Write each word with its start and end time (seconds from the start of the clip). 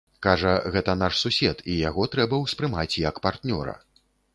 Кажа, 0.25 0.53
гэта 0.75 0.95
наш 1.01 1.21
сусед 1.25 1.63
і 1.75 1.77
яго 1.89 2.09
трэба 2.17 2.43
ўспрымаць 2.49 2.91
як 3.09 3.25
партнёра. 3.29 3.83